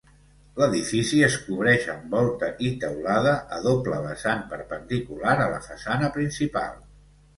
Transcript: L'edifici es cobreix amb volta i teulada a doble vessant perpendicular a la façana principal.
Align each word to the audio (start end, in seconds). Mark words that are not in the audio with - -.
L'edifici 0.59 1.19
es 1.25 1.35
cobreix 1.49 1.83
amb 1.95 2.15
volta 2.17 2.49
i 2.69 2.73
teulada 2.85 3.35
a 3.57 3.61
doble 3.67 4.01
vessant 4.07 4.43
perpendicular 4.55 5.37
a 5.45 5.49
la 5.57 5.61
façana 5.71 6.11
principal. 6.17 6.75